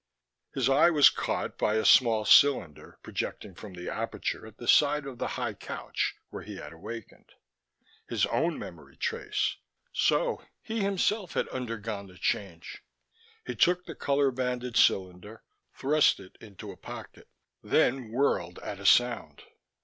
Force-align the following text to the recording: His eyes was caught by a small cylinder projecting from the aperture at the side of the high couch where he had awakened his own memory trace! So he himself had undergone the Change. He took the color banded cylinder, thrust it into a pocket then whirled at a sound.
His 0.55 0.67
eyes 0.67 0.91
was 0.93 1.11
caught 1.11 1.59
by 1.59 1.75
a 1.75 1.85
small 1.85 2.25
cylinder 2.25 2.97
projecting 3.03 3.53
from 3.53 3.73
the 3.75 3.87
aperture 3.87 4.47
at 4.47 4.57
the 4.57 4.67
side 4.67 5.05
of 5.05 5.19
the 5.19 5.27
high 5.37 5.53
couch 5.53 6.15
where 6.31 6.41
he 6.41 6.55
had 6.55 6.73
awakened 6.73 7.33
his 8.09 8.25
own 8.25 8.57
memory 8.57 8.97
trace! 8.97 9.57
So 9.93 10.43
he 10.63 10.79
himself 10.81 11.33
had 11.33 11.47
undergone 11.49 12.07
the 12.07 12.17
Change. 12.17 12.81
He 13.45 13.53
took 13.55 13.85
the 13.85 13.93
color 13.93 14.31
banded 14.31 14.75
cylinder, 14.75 15.43
thrust 15.75 16.19
it 16.19 16.35
into 16.41 16.71
a 16.71 16.77
pocket 16.77 17.27
then 17.61 18.09
whirled 18.11 18.57
at 18.63 18.79
a 18.79 18.87
sound. 18.87 19.43